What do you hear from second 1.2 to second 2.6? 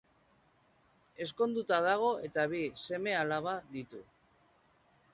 Ezkonduta dago eta